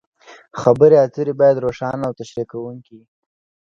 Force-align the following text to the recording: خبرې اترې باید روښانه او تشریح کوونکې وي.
خبرې 0.61 0.95
اترې 1.05 1.33
باید 1.39 1.63
روښانه 1.65 2.03
او 2.07 2.13
تشریح 2.19 2.45
کوونکې 2.53 2.91
وي. 2.97 3.05